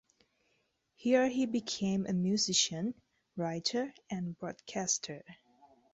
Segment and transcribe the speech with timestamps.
[0.95, 2.95] Here he became a musician,
[3.37, 5.23] writer and broadcaster.